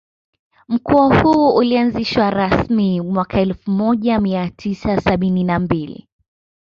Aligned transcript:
Mkoa 0.67 1.21
huu 1.21 1.55
ulianzishwa 1.55 2.29
rasmi 2.31 3.01
mwaka 3.01 3.39
elfu 3.41 3.71
moja 3.71 4.19
mia 4.19 4.49
tisa 4.49 5.01
sabini 5.01 5.43
na 5.43 5.59
mbili 5.59 6.07